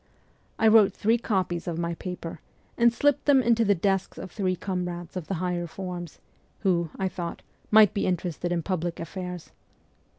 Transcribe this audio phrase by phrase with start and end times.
[0.57, 2.39] I wrote three copies of my paper,
[2.75, 6.17] and slipped them into the desks of three comrades of the higher forms,
[6.61, 9.51] who, I thought, might be interested in public affairs.